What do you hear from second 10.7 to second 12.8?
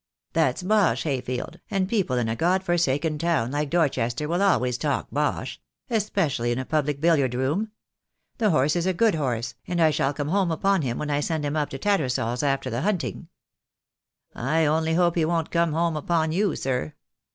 him when I send him up to Tattersall's after